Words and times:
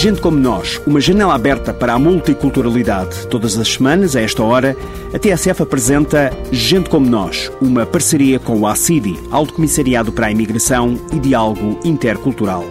Gente 0.00 0.20
como 0.20 0.38
Nós, 0.38 0.80
uma 0.86 1.00
janela 1.00 1.34
aberta 1.34 1.74
para 1.74 1.92
a 1.92 1.98
multiculturalidade. 1.98 3.26
Todas 3.26 3.58
as 3.58 3.66
semanas, 3.66 4.14
a 4.14 4.20
esta 4.20 4.44
hora, 4.44 4.76
a 5.12 5.18
TSF 5.18 5.60
apresenta 5.60 6.30
Gente 6.52 6.88
como 6.88 7.10
Nós, 7.10 7.50
uma 7.60 7.84
parceria 7.84 8.38
com 8.38 8.60
o 8.60 8.66
ACIDI, 8.68 9.18
Alto 9.28 9.54
Comissariado 9.54 10.12
para 10.12 10.28
a 10.28 10.30
Imigração 10.30 10.96
e 11.12 11.18
Diálogo 11.18 11.80
Intercultural. 11.84 12.64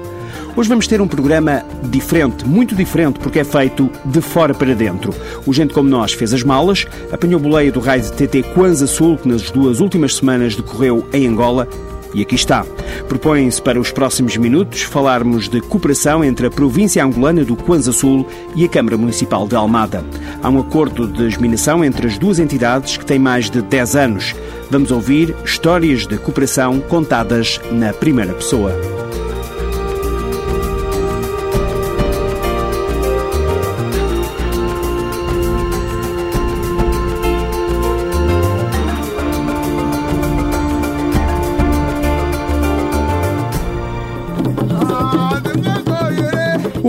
Hoje 0.55 0.69
vamos 0.69 0.87
ter 0.87 1.01
um 1.01 1.07
programa 1.07 1.65
diferente, 1.83 2.47
muito 2.47 2.73
diferente, 2.73 3.19
porque 3.19 3.39
é 3.39 3.43
feito 3.43 3.89
de 4.05 4.21
fora 4.21 4.53
para 4.53 4.73
dentro. 4.73 5.13
O 5.45 5.51
Gente 5.51 5.73
Como 5.73 5.89
Nós 5.89 6.13
fez 6.13 6.33
as 6.33 6.43
malas, 6.43 6.87
apanhou 7.11 7.41
boleia 7.41 7.73
do 7.73 7.81
raio 7.81 8.03
de 8.03 8.13
TT 8.13 8.43
Kwanza 8.53 8.87
Sul, 8.87 9.17
que 9.17 9.27
nas 9.27 9.51
duas 9.51 9.81
últimas 9.81 10.15
semanas 10.15 10.55
decorreu 10.55 11.05
em 11.11 11.27
Angola, 11.27 11.67
e 12.13 12.21
aqui 12.21 12.35
está. 12.35 12.65
Propõe-se 13.07 13.61
para 13.61 13.79
os 13.79 13.91
próximos 13.91 14.37
minutos 14.37 14.81
falarmos 14.81 15.47
de 15.47 15.61
cooperação 15.61 16.23
entre 16.23 16.47
a 16.47 16.51
província 16.51 17.03
angolana 17.03 17.43
do 17.43 17.55
Kwanza 17.55 17.91
Sul 17.91 18.27
e 18.55 18.65
a 18.65 18.69
Câmara 18.69 18.97
Municipal 18.97 19.47
de 19.47 19.55
Almada. 19.55 20.03
Há 20.41 20.49
um 20.49 20.59
acordo 20.59 21.07
de 21.07 21.29
geminação 21.29 21.83
entre 21.83 22.07
as 22.07 22.17
duas 22.17 22.39
entidades 22.39 22.97
que 22.97 23.05
tem 23.05 23.19
mais 23.19 23.49
de 23.49 23.61
10 23.61 23.95
anos. 23.95 24.35
Vamos 24.69 24.91
ouvir 24.91 25.35
histórias 25.45 26.05
de 26.05 26.17
cooperação 26.17 26.79
contadas 26.81 27.59
na 27.71 27.93
primeira 27.93 28.33
pessoa. 28.33 28.71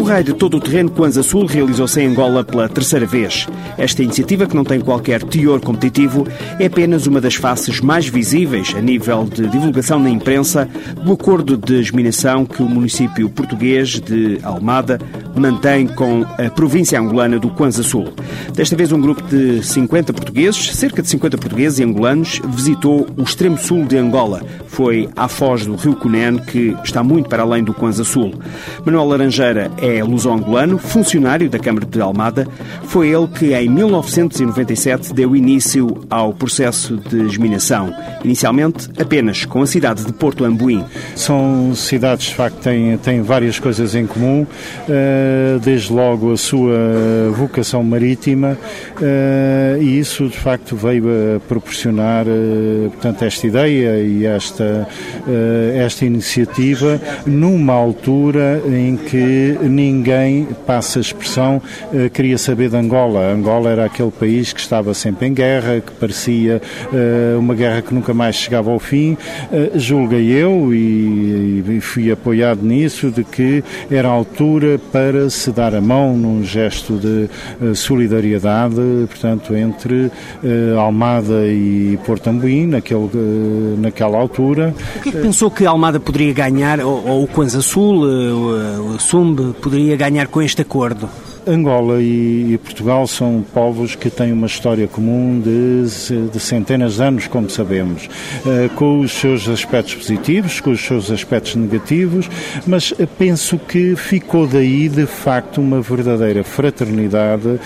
Raio 0.09 0.25
de 0.25 0.33
todo 0.33 0.57
o 0.57 0.61
terreno 0.61 0.91
Kwanza 0.91 1.23
Sul 1.23 1.45
realizou-se 1.45 2.01
em 2.01 2.07
Angola 2.07 2.43
pela 2.43 2.67
terceira 2.67 3.05
vez. 3.05 3.47
Esta 3.77 4.03
iniciativa, 4.03 4.47
que 4.47 4.57
não 4.57 4.65
tem 4.65 4.81
qualquer 4.81 5.23
teor 5.23 5.61
competitivo, 5.61 6.27
é 6.59 6.65
apenas 6.65 7.07
uma 7.07 7.21
das 7.21 7.35
faces 7.35 7.79
mais 7.83 8.09
visíveis 8.09 8.75
a 8.75 8.81
nível 8.81 9.25
de 9.25 9.47
divulgação 9.49 9.99
na 9.99 10.09
imprensa 10.09 10.67
do 11.05 11.13
acordo 11.13 11.59
de 11.59 11.83
geminação 11.83 12.47
que 12.47 12.63
o 12.63 12.69
município 12.69 13.29
português 13.29 14.01
de 14.01 14.39
Almada 14.43 14.99
mantém 15.37 15.87
com 15.87 16.25
a 16.39 16.49
província 16.49 16.99
angolana 16.99 17.39
do 17.39 17.51
Kwanza 17.51 17.83
Sul. 17.83 18.09
Desta 18.55 18.75
vez, 18.75 18.91
um 18.93 19.01
grupo 19.03 19.23
de 19.23 19.63
50 19.63 20.15
portugueses, 20.15 20.75
cerca 20.75 21.03
de 21.03 21.09
50 21.11 21.37
portugueses 21.37 21.81
e 21.81 21.85
angolanos, 21.85 22.41
visitou 22.49 23.07
o 23.15 23.23
extremo 23.23 23.59
sul 23.59 23.85
de 23.85 23.99
Angola. 23.99 24.43
Foi 24.79 25.09
à 25.17 25.27
foz 25.27 25.67
do 25.67 25.75
rio 25.75 25.97
Cunene, 25.97 26.41
que 26.41 26.77
está 26.85 27.03
muito 27.03 27.29
para 27.29 27.43
além 27.43 27.65
do 27.65 27.75
Kwanza 27.75 28.05
Sul. 28.05 28.33
Manuel 28.87 29.09
Laranjeira 29.09 29.73
é 29.83 30.05
luso-angolano, 30.05 30.79
funcionário 30.79 31.51
da 31.51 31.59
Câmara 31.59 31.85
de 31.85 32.01
Almada. 32.01 32.47
Foi 32.85 33.09
ele 33.09 33.27
que, 33.27 33.55
em 33.55 33.69
1997, 33.69 35.13
deu 35.13 35.35
início 35.35 36.07
ao 36.09 36.33
processo 36.33 36.97
de 36.97 37.29
geminação. 37.29 37.93
Inicialmente, 38.23 38.89
apenas 39.01 39.45
com 39.45 39.63
a 39.63 39.67
cidade 39.67 40.05
de 40.05 40.13
Porto 40.13 40.45
Ambuim. 40.45 40.85
São 41.17 41.75
cidades, 41.75 42.27
de 42.27 42.37
facto, 42.37 42.59
têm, 42.59 42.97
têm 42.99 43.21
várias 43.21 43.59
coisas 43.59 43.97
em 43.97 44.07
comum, 44.07 44.47
desde 45.61 45.93
logo 45.93 46.33
a 46.33 46.37
sua 46.37 46.79
vocação 47.35 47.83
marítima, 47.83 48.57
e 49.81 49.99
isso, 49.99 50.29
de 50.29 50.39
facto, 50.39 50.77
veio 50.77 51.05
a 51.09 51.41
proporcionar, 51.41 52.27
portanto, 52.93 53.25
esta 53.25 53.45
ideia 53.45 54.01
e 54.05 54.25
esta, 54.25 54.68
esta 55.75 56.05
iniciativa 56.05 57.01
numa 57.27 57.73
altura 57.73 58.63
em 58.67 58.97
que 58.97 59.57
ninguém, 59.63 60.47
passa 60.67 60.99
a 60.99 61.03
expressão, 61.03 61.61
queria 62.13 62.39
saber 62.39 62.71
de 62.71 62.77
Angola. 62.77 63.33
Angola 63.33 63.71
era 63.71 63.85
aquele 63.85 64.11
país 64.11 64.53
que 64.53 64.61
estava 64.61 64.95
sempre 64.95 65.29
em 65.29 65.35
guerra, 65.35 65.81
que 65.81 65.93
parecia 65.93 66.61
uma 67.39 67.55
guerra 67.55 67.83
que 67.83 67.95
nunca 67.95 68.13
mais 68.15 68.37
chegava 68.37 68.71
ao 68.71 68.79
fim. 68.79 69.17
Julguei 69.75 70.31
eu, 70.31 70.73
e 70.73 71.79
fui 71.81 72.11
apoiado 72.11 72.63
nisso, 72.63 73.11
de 73.11 73.25
que 73.25 73.63
era 73.91 74.09
a 74.09 74.13
altura 74.13 74.81
para 74.93 75.29
se 75.31 75.51
dar 75.51 75.75
a 75.75 75.81
mão 75.81 76.17
num 76.17 76.45
gesto 76.45 76.99
de 76.99 77.29
solidariedade, 77.77 78.81
portanto, 79.09 79.55
entre 79.55 80.11
Almada 80.79 81.47
e 81.47 81.99
Porto 82.05 82.29
Ambuim, 82.29 82.67
naquele, 82.67 83.09
naquela 83.79 84.19
altura. 84.19 84.48
O 84.97 85.01
que 85.01 85.09
é 85.09 85.13
que 85.13 85.19
pensou 85.19 85.51
que 85.51 85.67
Almada 85.67 85.99
poderia 86.01 86.33
ganhar, 86.33 86.81
ou, 86.81 87.07
ou 87.07 87.25
o 87.25 87.27
Kwanza 87.27 87.61
Sul, 87.61 88.05
o, 88.05 88.95
o 88.95 89.01
Sumbe, 89.01 89.55
poderia 89.61 89.97
ganhar 89.97 90.29
com 90.29 90.41
este 90.41 90.63
acordo? 90.63 91.09
Angola 91.49 92.03
e, 92.03 92.59
Portugal 92.63 93.07
são 93.07 93.45
povos 93.55 93.95
que 93.95 94.11
têm 94.11 94.33
uma 94.33 94.47
história 94.47 94.87
comum 94.87 95.41
de, 95.41 96.29
de 96.29 96.41
centenas 96.41 96.97
de 96.97 97.03
anos, 97.03 97.27
como 97.27 97.49
sabemos, 97.49 98.07
uh, 98.45 98.69
com 98.75 99.01
os 99.01 99.13
seus 99.13 99.49
aspectos 99.49 99.95
positivos, 99.95 100.61
com 100.61 100.71
os 100.71 100.81
seus 100.81 101.11
aspectos 101.11 101.57
negativos, 101.57 102.29
mas 102.67 102.93
penso 103.19 103.59
que 103.59 103.97
ficou 103.97 104.47
daí, 104.47 104.89
de 104.89 105.07
facto, 105.07 105.61
uma 105.61 105.81
verdadeira 105.81 106.45
fraternidade 106.45 107.49
uh, 107.49 107.61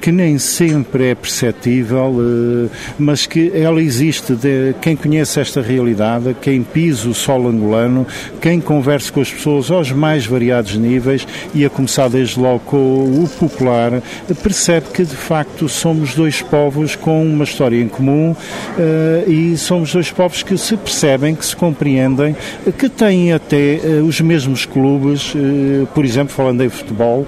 que 0.00 0.12
nem 0.12 0.38
sempre 0.38 1.10
é 1.10 1.14
perceptível, 1.14 2.10
uh, 2.10 2.70
mas 2.98 3.26
que 3.26 3.50
ela 3.54 3.82
existe. 3.82 4.34
De, 4.34 4.74
quem 4.80 4.94
conhece 4.94 5.40
esta 5.40 5.60
realidade, 5.60 6.36
quem 6.40 6.62
pisa 6.62 7.08
o 7.08 7.14
solo 7.14 7.48
angolano, 7.48 8.06
quem 8.40 8.60
conversa 8.60 9.10
com 9.10 9.20
as 9.20 9.32
pessoas 9.32 9.70
aos 9.70 9.90
mais 9.90 10.26
variados 10.26 10.76
níveis, 10.76 11.26
e 11.54 11.64
a 11.64 11.70
começar 11.70 12.08
desde 12.08 12.38
logo 12.38 12.60
com 12.60 13.15
o 13.22 13.28
popular, 13.28 14.02
percebe 14.42 14.86
que 14.92 15.04
de 15.04 15.16
facto 15.16 15.68
somos 15.68 16.14
dois 16.14 16.42
povos 16.42 16.94
com 16.94 17.22
uma 17.22 17.44
história 17.44 17.80
em 17.80 17.88
comum 17.88 18.32
uh, 18.32 19.30
e 19.30 19.56
somos 19.56 19.92
dois 19.92 20.10
povos 20.10 20.42
que 20.42 20.56
se 20.56 20.76
percebem, 20.76 21.34
que 21.34 21.44
se 21.44 21.56
compreendem, 21.56 22.36
que 22.78 22.88
têm 22.88 23.32
até 23.32 23.80
uh, 23.82 24.04
os 24.04 24.20
mesmos 24.20 24.64
clubes, 24.64 25.34
uh, 25.34 25.86
por 25.94 26.04
exemplo, 26.04 26.34
falando 26.34 26.62
em 26.62 26.68
futebol, 26.68 27.26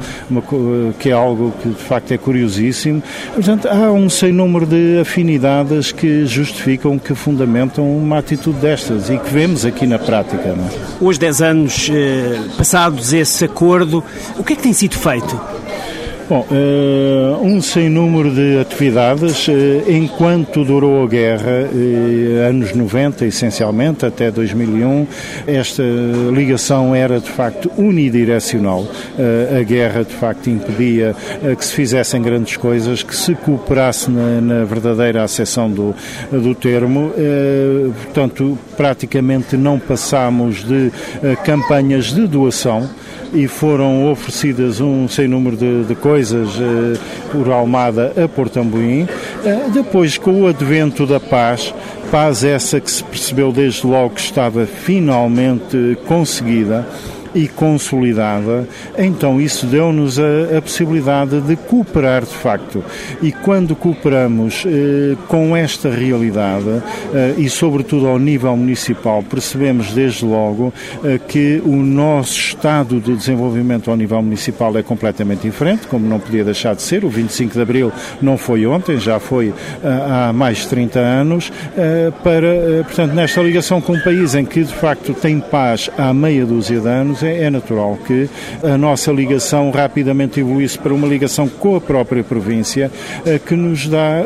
que 0.99 1.11
é 1.11 1.13
algo 1.13 1.53
que 1.63 1.69
de 1.69 1.83
facto 1.83 2.13
é 2.13 2.19
curiosíssimo. 2.19 3.03
Portanto, 3.35 3.69
há 3.69 3.91
um 3.91 4.09
sem 4.09 4.33
número 4.33 4.67
de 4.67 4.99
afinidades 5.01 5.93
que 5.93 6.27
justificam, 6.27 6.99
que 6.99 7.15
fundamentam 7.15 7.89
uma 7.97 8.19
atitude 8.19 8.59
destas 8.59 9.11
e 9.11 9.19
que 9.19 9.33
vemos 9.33 9.65
aqui 9.65 9.87
na 9.87 9.99
prática. 9.99 10.55
Não 10.55 10.65
é? 10.65 10.69
Hoje, 11.01 11.19
10 11.19 11.43
anos 11.43 11.91
passados 12.57 13.13
esse 13.13 13.45
acordo, 13.45 14.03
o 14.39 14.45
que 14.45 14.53
é 14.53 14.57
que 14.57 14.63
tem 14.63 14.73
sido 14.73 14.97
feito? 14.97 15.41
Bom, 16.29 16.47
uh, 16.51 17.43
um 17.43 17.63
sem 17.63 17.89
número 17.89 18.31
de 18.31 18.59
atividades, 18.59 19.49
uh, 19.49 19.53
enquanto 19.91 20.63
durou 20.63 21.03
a 21.03 21.09
guerra, 21.09 21.67
uh, 21.73 22.49
anos 22.51 22.75
90 22.75 23.25
essencialmente, 23.25 24.05
até 24.05 24.31
2001, 24.31 25.07
esta 25.47 25.83
ligação 26.31 26.95
era 26.95 27.19
de 27.19 27.31
facto 27.31 27.73
unidirecional. 27.79 28.87
a 29.59 29.63
guerra 29.63 30.05
de 30.05 30.13
facto 30.13 30.51
impedia 30.51 31.17
que 31.57 31.65
se 31.65 31.73
fizessem 31.73 32.21
grandes 32.21 32.59
coisas, 32.59 33.03
que 33.03 33.17
se 33.17 33.35
cooperasse 33.35 34.11
na, 34.11 34.41
na 34.43 34.65
verdadeira 34.65 35.23
acessão 35.23 35.71
do, 35.71 35.95
do 36.31 36.55
termo. 36.55 37.11
portanto, 38.05 38.59
praticamente 38.77 39.57
não 39.57 39.79
passámos 39.79 40.63
de 40.63 40.93
campanhas 41.43 42.13
de 42.13 42.27
doação 42.27 42.89
e 43.33 43.47
foram 43.47 44.11
oferecidas 44.11 44.81
um 44.81 45.09
sem 45.09 45.29
número 45.29 45.57
de, 45.57 45.85
de 45.85 45.95
coisas 45.95 46.49
eh, 46.59 46.99
por 47.31 47.51
Almada 47.51 48.13
a 48.23 48.29
Porto 48.29 48.59
Ambuim. 48.59 49.07
Eh, 49.45 49.69
depois, 49.73 50.17
com 50.19 50.43
o 50.43 50.47
advento 50.47 51.07
da 51.07 51.21
paz, 51.21 51.75
paz 52.11 52.45
essa 52.45 52.81
que 52.81 52.91
se 52.91 53.05
percebeu 53.05 53.53
desde 53.53 53.87
logo 53.87 54.15
que 54.15 54.21
estava 54.21 54.67
finalmente 54.67 55.99
conseguida, 56.07 56.87
e 57.35 57.49
consolidada, 57.49 58.67
então 58.97 59.41
isso 59.41 59.67
deu-nos 59.67 60.19
a, 60.19 60.59
a, 60.59 60.63
possibilidade 60.63 61.41
de 61.41 61.57
cooperar 61.57 62.23
de 62.23 62.35
facto. 62.35 62.85
E 63.23 63.33
quando 63.33 63.75
cooperamos 63.75 64.65
eh, 64.67 65.17
com 65.29 65.57
esta 65.57 65.91
realidade, 65.91 66.83
eh, 67.15 67.35
e 67.39 67.49
sobretudo 67.49 68.07
ao 68.07 68.19
nível 68.19 68.57
municipal, 68.57 69.23
percebemos 69.23 69.93
desde 69.93 70.25
logo 70.25 70.73
eh, 71.05 71.19
que 71.27 71.63
o 71.65 71.77
nosso 71.77 72.39
estado 72.39 73.01
de 73.01 73.15
desenvolvimento 73.15 73.91
ao 73.91 73.97
nível 73.97 74.23
municipal 74.23 74.77
é 74.77 74.83
completamente 74.83 75.43
diferente, 75.43 75.87
como 75.87 76.09
não 76.09 76.19
podia 76.19 76.45
deixar 76.45 76.75
de 76.75 76.83
ser. 76.83 77.05
O 77.05 77.09
25 77.09 77.55
de 77.55 77.61
Abril 77.61 77.93
não 78.21 78.37
foi 78.37 78.67
ontem, 78.67 78.99
já 78.99 79.19
foi 79.19 79.53
eh, 79.83 79.89
há 79.89 80.33
mais 80.33 80.59
de 80.59 80.69
30 80.69 80.99
anos, 80.99 81.53
eh, 81.77 82.13
para, 82.23 82.47
eh, 82.47 82.83
portanto, 82.83 83.13
nesta 83.13 83.41
ligação 83.41 83.81
com 83.81 83.95
um 83.95 84.01
país 84.01 84.35
em 84.35 84.45
que 84.45 84.63
de 84.63 84.75
facto 84.75 85.15
tem 85.15 85.41
paz 85.41 85.91
há 85.97 86.13
meia 86.13 86.45
dúzia 86.45 86.81
de 86.81 86.89
anos, 86.89 87.23
é, 87.29 87.51
natural 87.51 87.99
que 88.07 88.29
a 88.63 88.77
nossa 88.77 89.13
ligação 89.13 89.71
rapidamente 89.71 90.41
evoluísse 90.41 90.79
para 90.79 90.93
uma 90.93 91.07
ligação 91.07 91.49
com 91.49 91.77
a 91.77 91.81
própria 91.81 92.23
província, 92.23 92.91
eh, 93.25 93.39
que 93.39 93.55
nos 93.55 93.87
dá, 93.87 94.25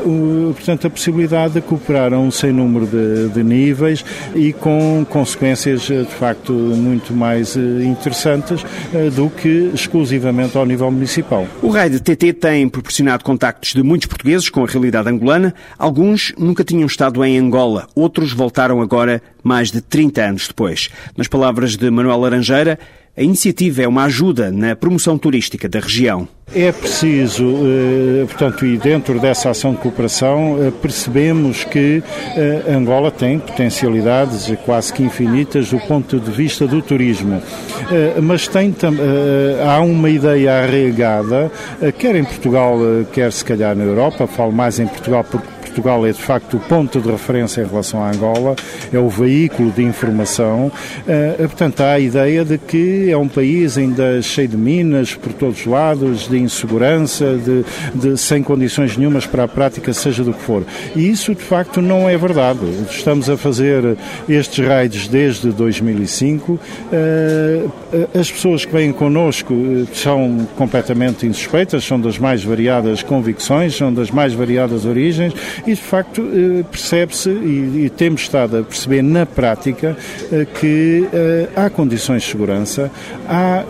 portanto, 0.55 0.87
a 0.87 0.91
possibilidade 0.91 1.55
de 1.55 1.61
cooperar 1.61 2.13
a 2.13 2.19
um 2.19 2.31
sem 2.31 2.53
número 2.53 2.87
de, 2.87 3.29
de 3.29 3.43
níveis 3.43 4.05
e 4.35 4.53
com 4.53 5.05
consequências, 5.09 5.83
de 5.83 6.05
facto, 6.05 6.53
muito 6.53 7.13
mais 7.13 7.57
interessantes 7.57 8.65
do 9.15 9.31
que 9.31 9.71
exclusivamente 9.75 10.57
ao 10.57 10.67
nível 10.67 10.91
municipal. 10.91 11.47
O 11.63 11.69
raio 11.69 11.91
de 11.91 12.01
TT 12.01 12.33
tem 12.35 12.69
proporcionado 12.69 13.25
contactos 13.25 13.73
de 13.75 13.83
muitos 13.83 14.07
portugueses 14.07 14.49
com 14.49 14.65
a 14.65 14.67
realidade 14.67 15.09
angolana. 15.09 15.55
Alguns 15.79 16.33
nunca 16.39 16.65
tinham 16.65 16.87
estado 16.87 17.25
em 17.25 17.39
Angola, 17.39 17.87
outros 17.95 18.33
voltaram 18.33 18.81
agora 18.81 19.23
mais 19.43 19.71
de 19.71 19.81
30 19.81 20.23
anos 20.23 20.49
depois. 20.49 20.89
Nas 21.17 21.29
palavras 21.29 21.77
de 21.77 21.91
Manuel 21.91 22.21
Laranjeira, 22.21 22.79
a 23.15 23.23
iniciativa 23.23 23.83
é 23.83 23.89
uma 23.89 24.05
ajuda 24.05 24.51
na 24.51 24.75
promoção 24.75 25.19
turística 25.19 25.69
da 25.69 25.81
região. 25.81 26.27
É 26.55 26.73
preciso, 26.73 27.45
eh, 27.45 28.25
portanto, 28.27 28.65
e 28.65 28.79
dentro 28.79 29.21
dessa 29.21 29.51
ação 29.51 29.73
de 29.73 29.79
cooperação, 29.79 30.59
eh, 30.63 30.71
percebemos 30.71 31.63
que 31.63 32.03
eh, 32.35 32.63
Angola 32.75 33.11
tem 33.11 33.39
potencialidades 33.39 34.51
quase 34.65 34.95
que 34.95 35.03
infinitas 35.03 35.69
do 35.69 35.79
ponto 35.81 36.19
de 36.19 36.31
vista 36.31 36.67
do 36.67 36.81
turismo. 36.81 37.43
Mas 38.23 38.49
tem, 38.49 38.75
há 39.67 39.81
uma 39.81 40.09
ideia 40.09 40.63
arraigada, 40.63 41.53
quer 41.99 42.17
em 42.17 42.25
Portugal, 42.25 42.79
quer 43.13 43.31
se 43.31 43.45
calhar 43.45 43.77
na 43.77 43.85
Europa, 43.85 44.27
falo 44.27 44.53
mais 44.53 44.79
em 44.79 44.87
Portugal 44.87 45.25
porque 45.31 45.47
Portugal 45.73 46.07
é 46.07 46.13
de 46.13 46.21
facto 46.21 46.59
o 46.59 46.61
ponto 46.61 47.01
de 47.01 47.11
referência 47.11 47.63
em 47.63 47.67
relação 47.67 48.03
à 48.03 48.11
Angola, 48.11 48.55
é 48.93 48.99
o 48.99 49.09
veículo 49.09 49.71
de 49.71 49.83
informação. 49.83 50.67
Uh, 50.67 51.49
portanto, 51.49 51.81
há 51.81 51.93
a 51.93 52.01
ideia 52.01 52.45
de 52.45 52.59
que 52.59 53.11
é 53.11 53.17
um 53.17 53.27
país 53.27 53.79
ainda 53.79 54.21
cheio 54.21 54.49
de 54.49 54.57
minas 54.57 55.15
por 55.15 55.33
todos 55.33 55.61
os 55.61 55.67
lados, 55.67 56.29
de 56.29 56.39
insegurança, 56.39 57.39
de, 57.39 57.65
de, 57.95 58.19
sem 58.19 58.43
condições 58.43 58.97
nenhumas 58.97 59.27
para 59.27 59.45
a 59.45 59.49
prática, 59.49 59.93
seja 59.95 60.23
do 60.23 60.35
que 60.35 60.43
for. 60.43 60.63
E 60.95 61.09
isso 61.09 61.35
de 61.35 61.43
facto 61.43 61.81
não 61.81 62.09
é 62.09 62.19
verdade. 62.19 62.61
Estamos 62.91 63.31
a 63.31 63.37
fazer 63.37 63.97
estes 64.29 64.67
raids 64.67 65.09
desde 65.09 65.51
2005. 65.51 66.53
Uh, 66.53 66.61
eh, 66.93 67.71
as 68.19 68.31
pessoas 68.31 68.65
que 68.65 68.73
vêm 68.73 68.93
connosco 68.93 69.55
são 69.95 70.47
completamente 70.57 71.27
insuspeitas, 71.27 71.83
são 71.85 71.99
das 71.99 72.19
mais 72.19 72.45
variadas 72.45 73.03
convicções, 73.03 73.75
são 73.75 73.93
das 73.93 74.11
mais 74.11 74.35
variadas 74.35 74.85
origens 74.85 75.33
e, 75.67 75.75
de 75.75 75.81
facto, 75.81 76.23
eh, 76.23 76.65
percebe-se 76.71 77.31
e, 77.31 77.85
e 77.85 77.91
temos 77.91 78.23
estado 78.23 78.59
a 78.59 78.63
perceber 78.63 79.03
na 79.03 79.25
prática 79.25 79.97
eh, 80.33 80.47
que 80.59 81.09
eh, 81.13 81.49
há 81.55 81.71
condições 81.71 82.23
de 82.23 82.31
segurança, 82.31 82.91
há, 83.29 83.65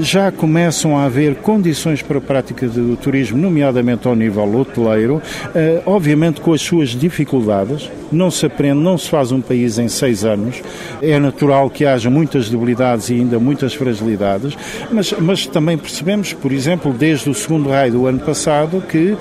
já 0.00 0.30
começam 0.30 0.98
a 0.98 1.04
haver 1.04 1.36
condições 1.36 2.02
para 2.02 2.18
a 2.18 2.20
prática 2.20 2.66
do 2.66 2.96
turismo, 2.96 3.38
nomeadamente 3.38 4.06
ao 4.06 4.14
nível 4.14 4.54
hoteleiro, 4.56 5.22
obviamente 5.86 6.40
com 6.40 6.52
as 6.52 6.60
suas 6.60 6.90
dificuldades, 6.90 7.90
não 8.10 8.30
se 8.30 8.46
aprende, 8.46 8.80
não 8.80 8.98
se 8.98 9.08
faz 9.08 9.32
um 9.32 9.40
país 9.40 9.78
em 9.78 9.88
seis 9.88 10.24
anos, 10.24 10.62
é 11.00 11.18
natural 11.18 11.70
que 11.70 11.84
haja 11.84 12.10
muitas 12.10 12.48
debilidades 12.50 13.10
e 13.10 13.14
ainda 13.14 13.38
muitas 13.38 13.74
fragilidades, 13.74 14.56
mas, 14.90 15.12
mas 15.12 15.46
também 15.46 15.78
percebemos, 15.78 16.32
por 16.32 16.52
exemplo, 16.52 16.92
desde 16.92 17.30
o 17.30 17.34
segundo 17.34 17.68
raio 17.68 17.92
do 17.92 18.06
ano 18.06 18.20
passado, 18.20 18.82
que 18.88 19.16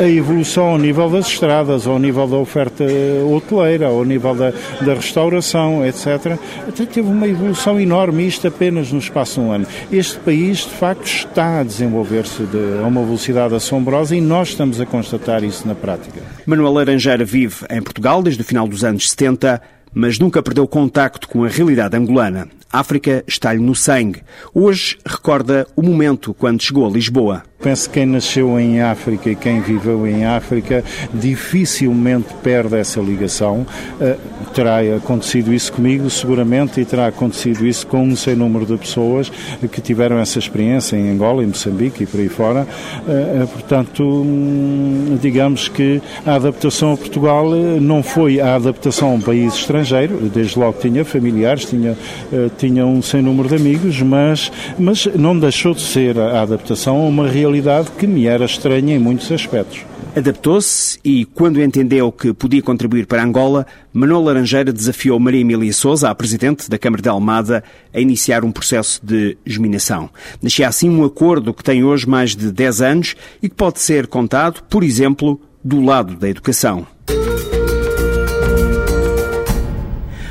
a 0.00 0.08
evolução 0.08 0.66
ao 0.66 0.78
nível 0.78 1.05
nível 1.06 1.10
das 1.10 1.28
estradas, 1.28 1.86
ao 1.86 1.98
nível 1.98 2.26
da 2.26 2.36
oferta 2.36 2.84
hoteleira, 3.30 3.86
ao 3.86 4.04
nível 4.04 4.34
da, 4.34 4.52
da 4.80 4.94
restauração, 4.94 5.86
etc. 5.86 6.38
Até 6.66 6.84
teve 6.84 7.08
uma 7.08 7.28
evolução 7.28 7.80
enorme, 7.80 8.26
isto 8.26 8.46
apenas 8.48 8.90
no 8.92 8.98
espaço 8.98 9.40
de 9.40 9.46
um 9.46 9.52
ano. 9.52 9.66
Este 9.90 10.18
país, 10.18 10.58
de 10.58 10.70
facto, 10.70 11.06
está 11.06 11.60
a 11.60 11.62
desenvolver-se 11.62 12.42
a 12.82 12.86
uma 12.86 13.02
velocidade 13.02 13.54
assombrosa 13.54 14.16
e 14.16 14.20
nós 14.20 14.48
estamos 14.48 14.80
a 14.80 14.86
constatar 14.86 15.44
isso 15.44 15.66
na 15.66 15.74
prática. 15.74 16.20
Manuel 16.44 16.72
Laranjeira 16.72 17.24
vive 17.24 17.64
em 17.70 17.82
Portugal 17.82 18.22
desde 18.22 18.42
o 18.42 18.44
final 18.44 18.66
dos 18.66 18.84
anos 18.84 19.10
70 19.10 19.60
mas 19.98 20.18
nunca 20.18 20.42
perdeu 20.42 20.68
contacto 20.68 21.26
com 21.26 21.42
a 21.42 21.48
realidade 21.48 21.96
angolana. 21.96 22.48
África 22.70 23.24
está-lhe 23.26 23.62
no 23.62 23.74
sangue. 23.74 24.20
Hoje 24.52 24.98
recorda 25.06 25.66
o 25.74 25.82
momento 25.82 26.34
quando 26.34 26.62
chegou 26.62 26.86
a 26.86 26.90
Lisboa. 26.90 27.42
Penso 27.58 27.88
que 27.88 27.94
quem 27.94 28.06
nasceu 28.06 28.60
em 28.60 28.82
África 28.82 29.30
e 29.30 29.34
quem 29.34 29.60
viveu 29.60 30.06
em 30.06 30.26
África 30.26 30.84
dificilmente 31.12 32.28
perde 32.42 32.76
essa 32.76 33.00
ligação. 33.00 33.66
Uh, 33.98 34.16
terá 34.52 34.80
acontecido 34.96 35.52
isso 35.52 35.72
comigo, 35.72 36.08
seguramente, 36.10 36.80
e 36.80 36.84
terá 36.84 37.06
acontecido 37.06 37.66
isso 37.66 37.86
com 37.86 38.04
um 38.04 38.14
sem 38.14 38.36
número 38.36 38.66
de 38.66 38.76
pessoas 38.76 39.32
que 39.72 39.80
tiveram 39.80 40.18
essa 40.18 40.38
experiência 40.38 40.96
em 40.96 41.10
Angola, 41.10 41.42
em 41.42 41.46
Moçambique 41.46 42.04
e 42.04 42.06
por 42.06 42.20
aí 42.20 42.28
fora. 42.28 42.66
Uh, 43.08 43.46
portanto, 43.48 44.04
hum, 44.04 45.18
digamos 45.20 45.68
que 45.68 46.00
a 46.26 46.34
adaptação 46.34 46.92
a 46.92 46.96
Portugal 46.96 47.50
não 47.80 48.02
foi 48.02 48.38
a 48.38 48.54
adaptação 48.54 49.08
a 49.08 49.12
um 49.14 49.20
país 49.20 49.54
estrangeiro, 49.54 50.18
desde 50.32 50.58
logo 50.58 50.78
tinha 50.78 51.04
familiares, 51.06 51.64
tinha, 51.64 51.92
uh, 51.92 52.50
tinha 52.58 52.84
um 52.84 53.00
sem 53.00 53.22
número 53.22 53.48
de 53.48 53.56
amigos, 53.56 54.02
mas, 54.02 54.52
mas 54.78 55.06
não 55.16 55.38
deixou 55.38 55.72
de 55.72 55.80
ser 55.80 56.18
a 56.18 56.42
adaptação 56.42 56.98
a 56.98 57.06
uma 57.06 57.26
realidade 57.26 57.45
realidade 57.46 57.90
que 57.92 58.06
me 58.06 58.26
era 58.26 58.44
estranha 58.44 58.94
em 58.94 58.98
muitos 58.98 59.30
aspectos. 59.30 59.84
Adaptou-se 60.16 60.98
e, 61.04 61.26
quando 61.26 61.62
entendeu 61.62 62.10
que 62.10 62.32
podia 62.32 62.62
contribuir 62.62 63.06
para 63.06 63.22
Angola, 63.22 63.66
Manuel 63.92 64.22
Laranjeira 64.22 64.72
desafiou 64.72 65.20
Maria 65.20 65.42
Emília 65.42 65.72
Souza, 65.72 66.08
a 66.08 66.14
presidente 66.14 66.70
da 66.70 66.78
Câmara 66.78 67.02
de 67.02 67.08
Almada, 67.08 67.62
a 67.92 68.00
iniciar 68.00 68.44
um 68.44 68.50
processo 68.50 69.00
de 69.04 69.36
geminação. 69.44 70.08
Nascia 70.42 70.66
assim 70.66 70.88
um 70.88 71.04
acordo 71.04 71.52
que 71.52 71.62
tem 71.62 71.84
hoje 71.84 72.08
mais 72.08 72.34
de 72.34 72.50
10 72.50 72.80
anos 72.80 73.14
e 73.42 73.48
que 73.48 73.54
pode 73.54 73.78
ser 73.78 74.06
contado, 74.06 74.62
por 74.64 74.82
exemplo, 74.82 75.40
do 75.62 75.82
lado 75.82 76.16
da 76.16 76.28
educação. 76.28 76.86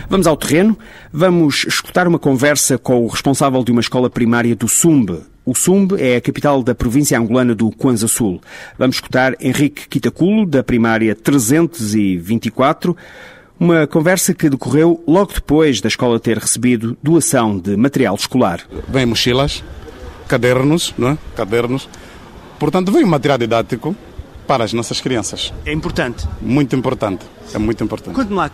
Vamos 0.10 0.28
ao 0.28 0.38
terreno, 0.38 0.78
vamos 1.18 1.66
escutar 1.66 2.10
uma 2.10 2.20
conversa 2.20 2.78
com 2.78 3.06
o 3.06 3.08
responsável 3.08 3.64
de 3.64 3.72
uma 3.72 3.80
escola 3.80 4.10
primária 4.10 4.54
do 4.54 4.68
Sumbe. 4.68 5.22
O 5.46 5.56
Sumbe 5.56 5.96
é 5.98 6.18
a 6.18 6.22
capital 6.22 6.62
da 6.62 6.76
província 6.76 7.18
angolana 7.18 7.56
do 7.56 7.72
Kwanza 7.72 8.06
Sul. 8.06 8.42
Vamos 8.78 8.98
escutar 8.98 9.34
Henrique 9.40 9.88
Quitaculo, 9.88 10.46
da 10.46 10.62
primária 10.62 11.16
324, 11.16 12.98
uma 13.58 13.88
conversa 13.88 14.34
que 14.34 14.50
decorreu 14.50 15.02
logo 15.08 15.32
depois 15.32 15.80
da 15.80 15.88
escola 15.88 16.20
ter 16.20 16.38
recebido 16.38 16.98
doação 17.02 17.58
de 17.58 17.78
material 17.78 18.16
escolar. 18.16 18.60
Vem 18.90 19.06
mochilas, 19.06 19.64
cadernos, 20.28 20.94
não 20.98 21.12
é? 21.12 21.18
Cadernos. 21.34 21.88
Portanto, 22.60 22.92
vem 22.92 23.06
material 23.06 23.38
didático 23.38 23.96
para 24.46 24.66
as 24.66 24.74
nossas 24.74 25.00
crianças. 25.00 25.54
É 25.66 25.72
importante? 25.72 26.28
Muito 26.42 26.76
importante. 26.76 27.26
É 27.54 27.58
muito 27.58 27.82
importante. 27.82 28.14
Conte-me 28.14 28.36
lá, 28.36 28.52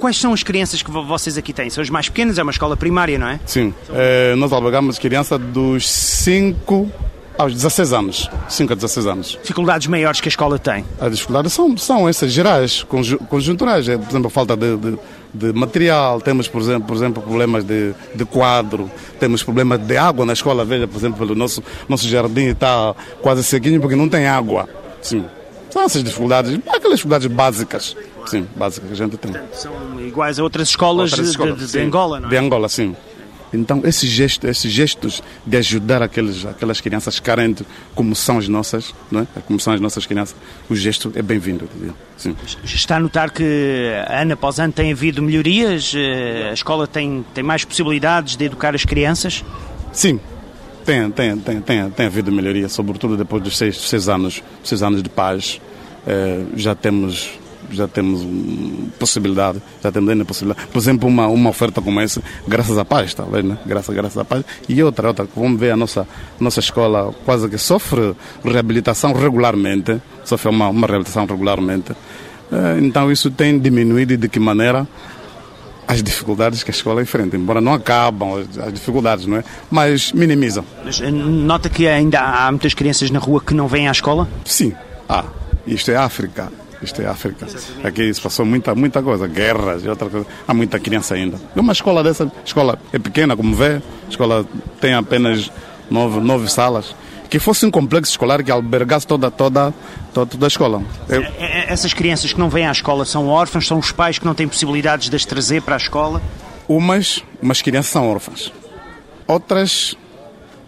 Quais 0.00 0.16
são 0.16 0.32
as 0.32 0.42
crianças 0.42 0.82
que 0.82 0.90
vocês 0.90 1.36
aqui 1.36 1.52
têm? 1.52 1.68
São 1.68 1.82
as 1.82 1.90
mais 1.90 2.08
pequenas? 2.08 2.38
É 2.38 2.42
uma 2.42 2.50
escola 2.50 2.74
primária, 2.74 3.18
não 3.18 3.28
é? 3.28 3.38
Sim. 3.44 3.74
É, 3.92 4.34
nós 4.34 4.50
albergamos 4.50 4.98
crianças 4.98 5.38
dos 5.38 5.88
5 5.88 6.90
aos 7.36 7.52
16 7.52 7.92
anos. 7.92 8.30
5 8.48 8.72
a 8.72 8.76
16 8.76 9.06
anos. 9.06 9.38
Dificuldades 9.42 9.86
maiores 9.88 10.18
que 10.22 10.28
a 10.28 10.30
escola 10.30 10.58
tem? 10.58 10.86
As 10.98 11.12
dificuldades 11.12 11.52
são, 11.52 11.76
são 11.76 12.08
essas 12.08 12.32
gerais, 12.32 12.82
conjunturais. 13.28 13.86
É, 13.88 13.98
por 13.98 14.08
exemplo, 14.08 14.28
a 14.28 14.30
falta 14.30 14.56
de, 14.56 14.74
de, 14.78 14.98
de, 15.34 15.52
material, 15.52 16.18
temos, 16.22 16.48
por 16.48 16.62
exemplo, 16.62 16.88
por 16.88 16.96
exemplo 16.96 17.22
problemas 17.22 17.62
de, 17.62 17.92
de 18.14 18.24
quadro, 18.24 18.90
temos 19.18 19.42
problemas 19.42 19.78
de 19.80 19.98
água 19.98 20.24
na 20.24 20.32
escola. 20.32 20.64
Veja, 20.64 20.88
por 20.88 20.96
exemplo, 20.96 21.30
o 21.30 21.34
nosso, 21.34 21.62
nosso 21.86 22.08
jardim 22.08 22.46
está 22.46 22.94
quase 23.20 23.44
sequinho 23.44 23.78
porque 23.82 23.96
não 23.96 24.08
tem 24.08 24.26
água. 24.26 24.66
Sim. 25.02 25.26
São 25.70 25.82
essas 25.82 26.04
dificuldades, 26.04 26.58
aquelas 26.68 26.96
dificuldades 26.96 27.26
básicas. 27.28 27.96
Sim, 28.26 28.46
básicas 28.56 28.88
que 28.88 28.92
a 28.92 28.96
gente 28.96 29.16
tem. 29.16 29.32
Portanto, 29.32 29.54
são 29.54 30.00
iguais 30.00 30.38
a 30.38 30.42
outras 30.42 30.68
escolas, 30.68 31.12
outras 31.12 31.30
escolas 31.30 31.58
de, 31.58 31.66
de, 31.66 31.72
de, 31.72 31.78
Angola, 31.78 32.20
não 32.20 32.28
é? 32.28 32.30
De 32.30 32.36
Angola, 32.36 32.68
sim. 32.68 32.94
Então, 33.52 33.80
esses 33.84 34.08
gestos, 34.08 34.48
esses 34.48 34.70
gestos 34.70 35.22
de 35.44 35.56
ajudar 35.56 36.02
aqueles, 36.02 36.46
aquelas 36.46 36.80
crianças 36.80 37.18
carentes, 37.18 37.66
como 37.94 38.14
são 38.14 38.38
as 38.38 38.46
nossas, 38.46 38.94
não 39.10 39.22
é? 39.22 39.26
como 39.46 39.58
são 39.58 39.72
as 39.72 39.80
nossas 39.80 40.06
crianças, 40.06 40.36
o 40.68 40.76
gesto 40.76 41.10
é 41.16 41.22
bem-vindo. 41.22 41.68
Está 42.62 42.96
a 42.96 43.00
notar 43.00 43.30
que, 43.30 43.92
ano 44.08 44.34
após 44.34 44.60
ano, 44.60 44.72
tem 44.72 44.92
havido 44.92 45.20
melhorias? 45.20 45.92
Eh, 45.96 46.48
a 46.50 46.52
escola 46.52 46.86
tem, 46.86 47.24
tem 47.34 47.42
mais 47.42 47.64
possibilidades 47.64 48.36
de 48.36 48.44
educar 48.44 48.74
as 48.74 48.84
crianças? 48.84 49.44
Sim, 49.92 50.20
tem, 50.84 51.10
tem, 51.10 51.38
tem, 51.38 51.60
tem, 51.60 51.90
tem 51.90 52.06
havido 52.06 52.32
melhoria, 52.32 52.68
sobretudo 52.68 53.16
depois 53.16 53.42
dos 53.42 53.56
seis, 53.56 53.80
seis, 53.80 54.08
anos, 54.08 54.42
seis 54.62 54.82
anos 54.82 55.02
de 55.02 55.08
paz. 55.08 55.60
Eh, 56.06 56.44
já 56.56 56.74
temos 56.74 57.38
já 57.72 57.86
temos 57.86 58.26
possibilidade, 58.98 59.62
já 59.82 59.92
temos 59.92 60.10
ainda 60.10 60.24
possibilidade. 60.24 60.66
Por 60.68 60.78
exemplo, 60.78 61.08
uma, 61.08 61.28
uma 61.28 61.50
oferta 61.50 61.80
como 61.80 62.00
essa, 62.00 62.22
graças 62.46 62.76
à 62.76 62.84
paz, 62.84 63.14
talvez, 63.14 63.44
né? 63.44 63.56
Graças, 63.64 63.94
graças 63.94 64.18
à 64.18 64.24
paz. 64.24 64.44
E 64.68 64.82
outra, 64.82 65.08
outra, 65.08 65.28
vamos 65.34 65.60
ver 65.60 65.70
a 65.70 65.76
nossa, 65.76 66.06
nossa 66.38 66.60
escola 66.60 67.14
quase 67.24 67.48
que 67.48 67.58
sofre 67.58 68.14
reabilitação 68.44 69.12
regularmente, 69.12 70.00
sofre 70.24 70.50
uma, 70.50 70.68
uma 70.68 70.86
reabilitação 70.86 71.26
regularmente. 71.26 71.92
Eh, 72.50 72.78
então 72.82 73.10
isso 73.10 73.30
tem 73.30 73.58
diminuído 73.58 74.16
de 74.16 74.28
que 74.28 74.40
maneira? 74.40 74.86
As 75.90 76.04
dificuldades 76.04 76.62
que 76.62 76.70
a 76.70 76.74
escola 76.74 77.02
enfrenta, 77.02 77.36
embora 77.36 77.60
não 77.60 77.74
acabam 77.74 78.46
as 78.64 78.72
dificuldades, 78.72 79.26
não 79.26 79.38
é? 79.38 79.44
Mas 79.68 80.12
minimizam. 80.12 80.64
Mas 80.84 81.00
eh, 81.00 81.10
nota 81.10 81.68
que 81.68 81.88
ainda 81.88 82.20
há 82.20 82.48
muitas 82.52 82.74
crianças 82.74 83.10
na 83.10 83.18
rua 83.18 83.40
que 83.40 83.52
não 83.52 83.66
vêm 83.66 83.88
à 83.88 83.90
escola? 83.90 84.28
Sim, 84.44 84.72
há. 85.08 85.24
Isto 85.66 85.90
é 85.90 85.96
África. 85.96 86.52
Isto 86.80 87.02
é 87.02 87.06
África. 87.06 87.44
Aqui 87.82 88.14
se 88.14 88.20
passou 88.20 88.46
muita, 88.46 88.72
muita 88.72 89.02
coisa, 89.02 89.26
guerras 89.26 89.84
e 89.84 89.88
outra 89.88 90.08
coisa. 90.08 90.26
Há 90.46 90.54
muita 90.54 90.78
criança 90.78 91.14
ainda. 91.14 91.38
Uma 91.56 91.72
escola 91.72 92.04
dessa, 92.04 92.24
a 92.24 92.44
escola 92.44 92.78
é 92.92 92.98
pequena, 92.98 93.36
como 93.36 93.52
vê, 93.56 93.82
a 94.06 94.08
escola 94.08 94.46
tem 94.80 94.94
apenas 94.94 95.50
nove, 95.90 96.20
nove 96.20 96.48
salas. 96.48 96.94
Que 97.30 97.38
fosse 97.38 97.64
um 97.64 97.70
complexo 97.70 98.10
escolar 98.10 98.42
que 98.42 98.50
albergasse 98.50 99.06
toda, 99.06 99.30
toda, 99.30 99.72
toda, 100.12 100.26
toda 100.26 100.46
a 100.46 100.48
escola. 100.48 100.82
Eu... 101.08 101.22
É, 101.22 101.26
é, 101.38 101.72
essas 101.72 101.94
crianças 101.94 102.32
que 102.32 102.38
não 102.38 102.50
vêm 102.50 102.66
à 102.66 102.72
escola 102.72 103.04
são 103.04 103.28
órfãs, 103.28 103.66
são 103.66 103.78
os 103.78 103.92
pais 103.92 104.18
que 104.18 104.26
não 104.26 104.34
têm 104.34 104.48
possibilidades 104.48 105.08
de 105.08 105.16
as 105.16 105.24
trazer 105.24 105.62
para 105.62 105.76
a 105.76 105.78
escola? 105.78 106.20
Umas, 106.68 107.22
umas 107.40 107.62
crianças 107.62 107.92
são 107.92 108.10
órfãs. 108.10 108.52
Outras, 109.26 109.96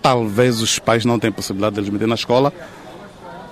talvez 0.01 0.63
os 0.63 0.79
pais 0.79 1.05
não 1.05 1.19
tenham 1.19 1.33
possibilidade 1.33 1.75
de 1.75 1.81
eles 1.81 1.91
meter 1.91 2.07
na 2.07 2.15
escola. 2.15 2.53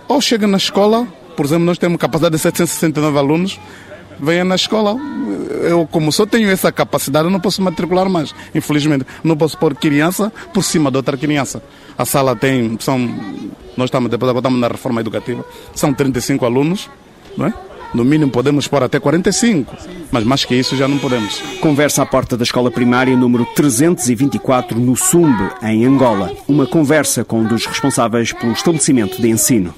Ou 0.09 0.21
chegam 0.21 0.49
na 0.49 0.57
escola 0.57 1.07
por 1.41 1.47
exemplo, 1.47 1.65
nós 1.65 1.79
temos 1.79 1.99
capacidade 1.99 2.37
de 2.37 2.39
769 2.39 3.19
alunos, 3.19 3.59
venha 4.19 4.45
na 4.45 4.57
escola. 4.57 4.95
Eu, 5.51 5.87
como 5.87 6.13
só 6.13 6.25
tenho 6.25 6.49
essa 6.49 6.71
capacidade, 6.71 7.27
eu 7.27 7.31
não 7.31 7.41
posso 7.41 7.61
matricular 7.63 8.09
mais, 8.09 8.35
infelizmente. 8.55 9.05
Não 9.23 9.37
posso 9.37 9.59
pôr 9.59 9.75
criança 9.75 10.33
por 10.53 10.63
cima 10.63 10.91
de 10.91 10.97
outra 10.97 11.17
criança. 11.17 11.63
A 11.99 12.05
sala 12.05 12.37
tem, 12.37 12.77
são, 12.81 12.99
nós 13.77 13.87
estamos, 13.87 14.11
depois 14.11 14.33
estamos 14.35 14.61
na 14.61 14.69
reforma 14.69 15.01
educativa, 15.01 15.45
são 15.75 15.93
35 15.93 16.45
alunos, 16.45 16.89
não 17.37 17.47
é? 17.47 17.55
No 17.93 18.05
mínimo 18.05 18.31
podemos 18.31 18.69
pôr 18.69 18.85
até 18.85 19.01
45, 19.01 19.75
mas 20.13 20.23
mais 20.23 20.45
que 20.45 20.55
isso 20.55 20.77
já 20.77 20.87
não 20.87 20.99
podemos. 20.99 21.41
Conversa 21.61 22.03
à 22.03 22.07
porta 22.07 22.37
da 22.37 22.45
escola 22.45 22.71
primária 22.71 23.17
número 23.17 23.45
324 23.57 24.79
no 24.79 24.95
Sumbe, 24.95 25.51
em 25.61 25.85
Angola. 25.85 26.33
Uma 26.47 26.67
conversa 26.67 27.25
com 27.25 27.41
um 27.41 27.45
dos 27.45 27.67
responsáveis 27.67 28.33
pelo 28.33 28.53
estabelecimento 28.53 29.21
de 29.21 29.29
ensino 29.29 29.75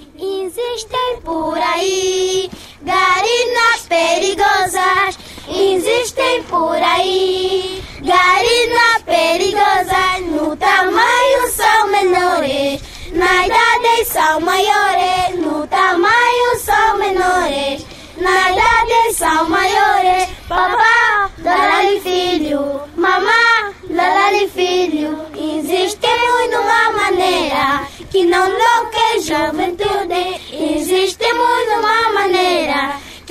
existem 0.73 1.21
por 1.23 1.57
aí 1.59 2.50
garinas 2.83 3.87
perigosas, 3.88 5.19
existem 5.53 6.43
por 6.45 6.77
aí 6.77 7.83
garinas 8.01 9.03
perigosas. 9.05 10.21
No 10.31 10.57
tamanho 10.57 11.49
são 11.51 11.89
menores, 11.89 12.81
na 13.13 13.47
idade 13.47 14.05
são 14.07 14.41
maiores. 14.41 15.39
No 15.39 15.67
tamanho 15.67 16.59
são 16.59 16.99
menores, 16.99 17.87
na 18.17 18.51
idade 18.51 19.15
são 19.15 19.49
maiores. 19.49 20.29
Papá, 20.49 21.31
dá-lhe 21.39 22.01
filho, 22.01 22.81
mamá, 22.97 23.73
dá-lhe 23.89 24.49
filho. 24.49 25.19
Existimos 25.35 26.51
numa 26.51 26.93
maneira 26.93 27.87
que 28.11 28.25
não 28.25 28.49
louque 28.49 28.99
a 28.99 29.19
juventude. 29.21 30.22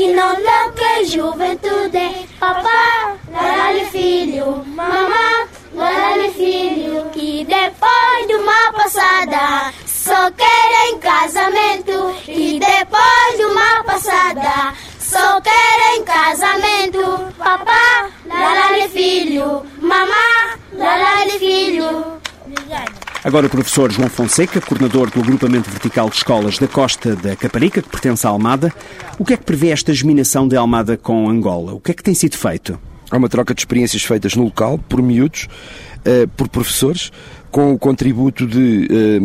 Que 0.02 0.08
não 0.14 0.30
louque 0.30 0.84
a 0.84 1.04
juventude. 1.04 2.28
Papá, 2.40 3.16
dá-lhe 3.30 3.86
filho, 3.86 4.66
mamá, 4.66 5.48
dá-lhe 5.74 6.32
filho. 6.32 7.06
E 7.16 7.46
depois 7.46 8.28
de 8.28 8.34
uma 8.34 8.74
passada, 8.74 9.72
só 9.86 10.32
querem 10.32 10.98
casamento. 10.98 12.16
E 12.28 12.60
depois 12.60 13.38
de 13.38 13.46
uma 13.46 13.84
passada, 13.84 14.74
só 15.00 15.40
querem 15.42 16.04
casamento. 16.04 17.34
Papá, 17.38 18.10
dá-lhe 18.26 18.90
filho, 18.90 19.64
mamá, 19.80 20.58
dá-lhe 20.74 21.38
filho. 21.38 22.20
Obrigada. 22.48 23.01
Agora 23.24 23.46
o 23.46 23.50
professor 23.50 23.92
João 23.92 24.10
Fonseca, 24.10 24.60
coordenador 24.60 25.12
do 25.12 25.20
agrupamento 25.20 25.70
vertical 25.70 26.10
de 26.10 26.16
escolas 26.16 26.58
da 26.58 26.68
Costa 26.68 27.16
da 27.16 27.36
Caparica, 27.36 27.80
que 27.80 27.88
pertence 27.88 28.26
à 28.26 28.32
Almada. 28.32 28.74
O 29.20 29.24
que 29.24 29.34
é 29.34 29.38
que 29.38 29.44
prevê 29.44 29.70
esta 29.70 29.94
geminação 29.94 30.48
de 30.48 30.56
Almada 30.56 30.98
com 30.98 31.30
Angola? 31.30 31.74
O 31.74 31.80
que 31.80 31.92
é 31.92 31.94
que 31.94 32.02
tem 32.02 32.16
sido 32.16 32.36
feito? 32.36 32.80
Há 33.12 33.18
uma 33.18 33.28
troca 33.28 33.54
de 33.54 33.60
experiências 33.60 34.04
feitas 34.04 34.36
no 34.36 34.46
local, 34.46 34.80
por 34.88 35.02
miúdos, 35.02 35.50
eh, 36.06 36.26
por 36.38 36.48
professores, 36.48 37.12
com 37.52 37.74
o 37.74 37.78
contributo 37.78 38.48
de, 38.48 38.88
eh, 38.90 39.20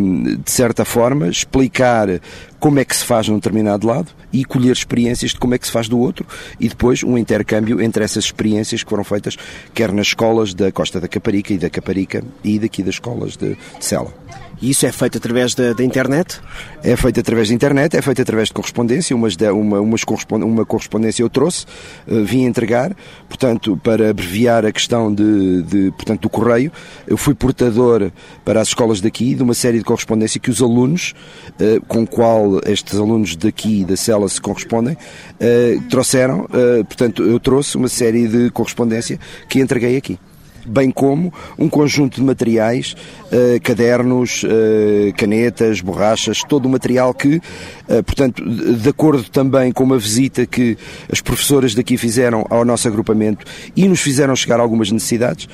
de 0.45 0.51
certa 0.51 0.85
forma, 0.85 1.29
explicar 1.29 2.21
como 2.59 2.81
é 2.81 2.85
que 2.85 2.97
se 2.97 3.05
faz 3.05 3.29
num 3.29 3.37
determinado 3.37 3.87
lado 3.87 4.09
e 4.33 4.45
colher 4.45 4.73
experiências 4.73 5.31
de 5.31 5.39
como 5.39 5.55
é 5.55 5.59
que 5.59 5.67
se 5.67 5.73
faz 5.73 5.89
do 5.89 5.99
outro 6.01 6.27
e 6.59 6.69
depois 6.69 7.05
um 7.05 7.17
intercâmbio 7.17 7.81
entre 7.81 8.03
essas 8.03 8.25
experiências 8.25 8.83
que 8.83 8.91
foram 8.91 9.05
feitas 9.05 9.37
quer 9.73 9.93
nas 9.93 10.09
escolas 10.09 10.53
da 10.53 10.73
Costa 10.73 11.01
da 11.01 11.07
Caparica 11.07 11.55
e 11.55 11.59
da 11.59 11.71
Caparica 11.71 12.25
e 12.43 12.59
daqui 12.59 12.83
das 12.83 12.97
escolas 12.97 13.37
de, 13.37 13.55
de 13.55 13.85
Sela. 13.85 14.13
E 14.61 14.71
isso 14.71 14.87
é 14.87 14.93
feito 14.93 15.19
através 15.19 15.55
da, 15.55 15.73
da, 15.73 15.85
internet? 15.85 16.41
É 16.83 16.97
feito 16.97 17.21
através 17.21 17.49
da 17.49 17.55
internet, 17.55 17.97
é 17.97 18.01
feito 18.01 18.23
através 18.23 18.49
de 18.49 18.55
correspondência. 18.55 19.15
Umas 19.15 19.37
uma, 19.53 19.81
umas 19.81 20.03
correspond, 20.03 20.45
uma 20.45 20.65
correspondência 20.65 21.23
eu 21.23 21.29
trouxe, 21.29 21.67
uh, 22.09 22.25
vim 22.25 22.45
entregar, 22.45 22.97
portanto, 23.29 23.77
para 23.77 24.11
abreviar 24.11 24.65
a 24.65 24.73
questão 24.73 25.13
de, 25.15 25.63
de, 25.63 25.91
portanto, 25.93 26.23
do 26.23 26.31
correio, 26.31 26.73
eu 27.07 27.17
fui 27.17 27.35
portador 27.35 28.11
para 28.45 28.61
as 28.61 28.69
escolas 28.69 29.01
daqui 29.01 29.35
de 29.35 29.43
uma 29.43 29.55
série 29.55 29.79
de 29.79 29.85
correspondência 29.85 30.41
que 30.41 30.51
os 30.51 30.63
alunos, 30.63 31.15
uh, 31.61 31.85
com 31.87 32.07
qual 32.07 32.61
estes 32.67 32.99
alunos 32.99 33.37
daqui 33.37 33.85
da 33.85 33.97
cela 33.97 34.29
se 34.29 34.41
correspondem, 34.41 34.95
uh, 34.95 35.83
trouxeram, 35.91 36.47
portanto, 36.89 37.23
eu 37.23 37.39
trouxe 37.39 37.77
uma 37.77 37.89
série 37.89 38.27
de 38.27 38.51
correspondência 38.51 39.19
que 39.49 39.61
entreguei 39.61 39.97
aqui 39.97 40.19
bem 40.67 40.91
como 40.91 41.33
um 41.59 41.69
conjunto 41.69 42.17
de 42.17 42.23
materiais, 42.23 42.95
uh, 43.27 43.61
cadernos, 43.63 44.43
uh, 44.43 45.13
canetas, 45.17 45.81
borrachas, 45.81 46.43
todo 46.49 46.67
o 46.67 46.69
material 46.69 47.15
que, 47.15 47.37
uh, 47.37 48.03
portanto, 48.05 48.43
de 48.45 48.89
acordo 48.89 49.25
também 49.25 49.73
com 49.73 49.85
uma 49.85 49.99
visita 49.99 50.47
que 50.47 50.77
as 51.11 51.21
professoras 51.21 51.75
daqui 51.75 51.97
fizeram 51.97 52.45
ao 52.51 52.65
nosso 52.65 52.89
agrupamento 52.89 53.45
e 53.75 53.89
nos 53.89 54.01
fizeram 54.01 54.35
chegar 54.35 54.61
algumas 54.61 54.91
necessidades, 54.91 55.49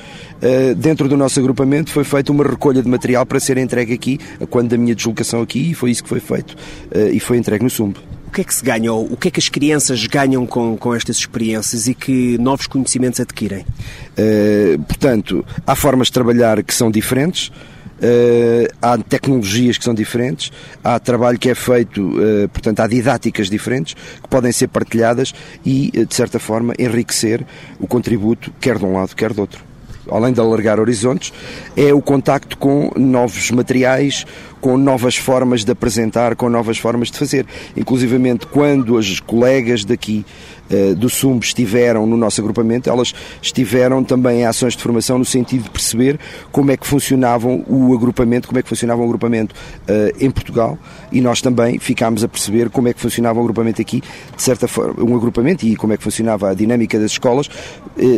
dentro 0.77 1.07
do 1.07 1.15
nosso 1.15 1.39
agrupamento 1.39 1.91
foi 1.91 2.03
feita 2.03 2.31
uma 2.31 2.43
recolha 2.43 2.81
de 2.81 2.89
material 2.89 3.25
para 3.25 3.39
ser 3.39 3.57
entregue 3.57 3.93
aqui, 3.93 4.19
quando 4.49 4.69
da 4.69 4.77
minha 4.77 4.93
deslocação 4.93 5.41
aqui, 5.41 5.71
e 5.71 5.73
foi 5.73 5.91
isso 5.91 6.03
que 6.03 6.09
foi 6.09 6.19
feito, 6.19 6.55
e 7.11 7.19
foi 7.19 7.37
entregue 7.37 7.63
no 7.63 7.69
SUMB 7.69 7.97
que 8.33 8.41
é 8.41 8.43
que 8.43 8.53
se 8.53 8.63
ganha, 8.63 8.91
ou 8.91 9.05
o 9.13 9.15
que 9.15 9.27
é 9.27 9.31
que 9.31 9.39
as 9.39 9.47
crianças 9.47 10.05
ganham 10.07 10.45
com, 10.45 10.75
com 10.75 10.93
estas 10.93 11.17
experiências 11.17 11.87
e 11.87 11.93
que 11.93 12.37
novos 12.39 12.67
conhecimentos 12.67 13.19
adquirem? 13.19 13.65
Uh, 14.17 14.81
portanto, 14.83 15.45
há 15.65 15.75
formas 15.75 16.07
de 16.07 16.13
trabalhar 16.13 16.61
que 16.63 16.73
são 16.73 16.91
diferentes, 16.91 17.51
Uh, 17.93 18.67
há 18.81 18.97
tecnologias 18.97 19.77
que 19.77 19.83
são 19.85 19.93
diferentes, 19.93 20.51
há 20.83 20.99
trabalho 20.99 21.39
que 21.39 21.49
é 21.49 21.55
feito, 21.55 22.01
uh, 22.01 22.49
portanto, 22.49 22.81
há 22.81 22.87
didáticas 22.87 23.49
diferentes 23.49 23.93
que 23.93 24.27
podem 24.27 24.51
ser 24.51 24.67
partilhadas 24.67 25.33
e, 25.65 25.89
de 25.89 26.13
certa 26.13 26.37
forma, 26.37 26.73
enriquecer 26.77 27.45
o 27.79 27.87
contributo, 27.87 28.51
quer 28.59 28.77
de 28.77 28.83
um 28.83 28.95
lado, 28.95 29.15
quer 29.15 29.31
do 29.31 29.39
outro. 29.39 29.63
Além 30.11 30.33
de 30.33 30.39
alargar 30.41 30.81
horizontes, 30.81 31.31
é 31.77 31.93
o 31.93 32.01
contacto 32.01 32.57
com 32.57 32.91
novos 32.97 33.49
materiais, 33.51 34.25
com 34.63 34.77
novas 34.77 35.17
formas 35.17 35.65
de 35.65 35.73
apresentar, 35.73 36.37
com 36.37 36.47
novas 36.47 36.77
formas 36.77 37.11
de 37.11 37.17
fazer. 37.17 37.45
Inclusivamente, 37.75 38.47
quando 38.47 38.97
as 38.97 39.19
colegas 39.19 39.83
daqui 39.83 40.25
eh, 40.69 40.93
do 40.95 41.09
SUMB 41.09 41.43
estiveram 41.43 42.07
no 42.07 42.15
nosso 42.15 42.39
agrupamento, 42.39 42.89
elas 42.89 43.13
estiveram 43.41 44.01
também 44.05 44.39
em 44.39 44.45
ações 44.45 44.73
de 44.73 44.81
formação 44.81 45.19
no 45.19 45.25
sentido 45.25 45.63
de 45.63 45.69
perceber 45.69 46.17
como 46.49 46.71
é 46.71 46.77
que 46.77 46.87
funcionavam 46.87 47.65
o 47.67 47.93
agrupamento, 47.93 48.47
como 48.47 48.57
é 48.57 48.63
que 48.63 48.69
funcionava 48.69 49.01
o 49.01 49.03
agrupamento 49.03 49.53
uh, 49.53 50.23
em 50.23 50.31
Portugal 50.31 50.79
e 51.11 51.19
nós 51.19 51.41
também 51.41 51.77
ficámos 51.77 52.23
a 52.23 52.29
perceber 52.29 52.69
como 52.69 52.87
é 52.87 52.93
que 52.93 53.01
funcionava 53.01 53.39
o 53.39 53.41
agrupamento 53.41 53.81
aqui, 53.81 54.01
de 54.33 54.41
certa 54.41 54.65
forma, 54.65 55.03
um 55.03 55.13
agrupamento 55.13 55.65
e 55.65 55.75
como 55.75 55.91
é 55.91 55.97
que 55.97 56.03
funcionava 56.03 56.51
a 56.51 56.53
dinâmica 56.53 56.97
das 56.97 57.11
escolas 57.11 57.47
uh, 57.47 57.51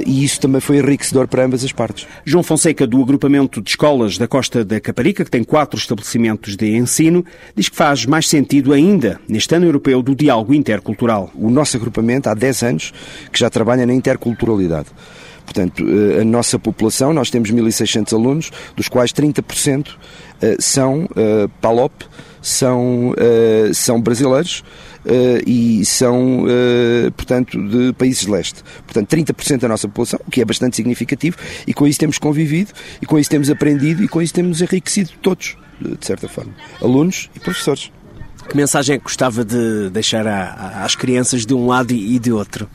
e 0.05 0.23
isso 0.23 0.39
também 0.39 0.61
foi 0.61 0.77
enriquecedor 0.77 1.27
para 1.27 1.43
ambas 1.43 1.63
as 1.63 1.71
partes. 1.71 2.05
João 2.23 2.43
Fonseca, 2.43 2.85
do 2.85 3.01
agrupamento 3.01 3.59
de 3.59 3.71
escolas 3.71 4.19
da 4.19 4.27
Costa 4.27 4.63
da 4.63 4.79
Caparica, 4.79 5.25
que 5.25 5.31
tem 5.31 5.43
quatro 5.43 5.79
estabelecimentos 5.79 6.34
de 6.35 6.75
ensino, 6.75 7.25
diz 7.55 7.69
que 7.69 7.75
faz 7.75 8.05
mais 8.05 8.27
sentido 8.27 8.73
ainda 8.73 9.19
neste 9.27 9.55
ano 9.55 9.65
europeu 9.65 10.01
do 10.01 10.15
diálogo 10.15 10.53
intercultural. 10.53 11.31
O 11.35 11.49
nosso 11.49 11.77
agrupamento 11.77 12.29
há 12.29 12.33
10 12.33 12.63
anos 12.63 12.93
que 13.31 13.39
já 13.39 13.49
trabalha 13.49 13.85
na 13.85 13.93
interculturalidade. 13.93 14.87
Portanto, 15.45 15.85
eh, 15.87 16.21
a 16.21 16.25
nossa 16.25 16.57
população, 16.57 17.13
nós 17.13 17.29
temos 17.29 17.51
1.600 17.51 18.13
alunos, 18.13 18.51
dos 18.75 18.89
quais 18.89 19.13
30% 19.13 19.89
eh, 20.41 20.57
são 20.59 21.05
uh, 21.05 21.47
PALOP, 21.61 22.03
são, 22.41 23.15
são 23.73 23.99
brasileiros 23.99 24.63
e 25.47 25.83
são, 25.83 26.45
portanto, 27.17 27.57
de 27.57 27.91
países 27.93 28.23
de 28.23 28.29
leste. 28.29 28.63
Portanto, 28.85 29.09
30% 29.09 29.61
da 29.61 29.67
nossa 29.67 29.87
população, 29.87 30.19
o 30.27 30.29
que 30.29 30.41
é 30.41 30.45
bastante 30.45 30.75
significativo, 30.75 31.37
e 31.65 31.73
com 31.73 31.87
isso 31.87 31.97
temos 31.97 32.19
convivido, 32.19 32.71
e 33.01 33.05
com 33.07 33.17
isso 33.17 33.31
temos 33.31 33.49
aprendido, 33.49 34.03
e 34.03 34.07
com 34.07 34.21
isso 34.21 34.31
temos 34.31 34.61
enriquecido 34.61 35.09
todos, 35.23 35.57
de 35.79 36.05
certa 36.05 36.27
forma, 36.27 36.53
alunos 36.81 37.29
e 37.35 37.39
professores. 37.39 37.91
Que 38.49 38.55
mensagem 38.55 38.95
é 38.95 38.97
que 38.97 39.03
gostava 39.03 39.43
de 39.43 39.89
deixar 39.89 40.27
às 40.27 40.95
crianças 40.95 41.45
de 41.45 41.53
um 41.53 41.67
lado 41.67 41.93
e 41.93 42.19
de 42.19 42.31
outro? 42.31 42.69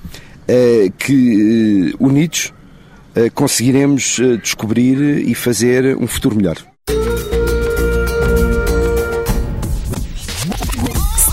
É 0.49 0.91
que 0.99 1.95
unidos 1.99 2.53
conseguiremos 3.35 4.19
descobrir 4.43 5.29
e 5.29 5.35
fazer 5.35 5.97
um 5.97 6.07
futuro 6.07 6.35
melhor. 6.37 6.57